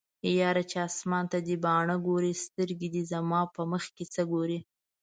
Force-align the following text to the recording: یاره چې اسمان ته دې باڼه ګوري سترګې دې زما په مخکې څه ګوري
یاره 0.39 0.63
چې 0.69 0.77
اسمان 0.87 1.25
ته 1.31 1.37
دې 1.47 1.55
باڼه 1.63 1.95
ګوري 2.07 2.33
سترګې 2.45 2.87
دې 2.95 3.03
زما 3.11 3.41
په 3.55 3.61
مخکې 3.71 4.03
څه 4.13 4.21
ګوري 4.31 4.59